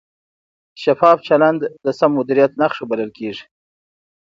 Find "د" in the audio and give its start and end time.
1.85-1.87